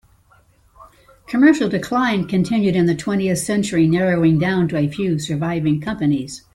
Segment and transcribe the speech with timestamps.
[1.27, 6.41] Commercial decline continued in the twentieth century, narrowing down to a few surviving companies.